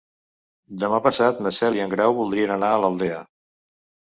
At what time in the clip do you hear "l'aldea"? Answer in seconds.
2.85-3.21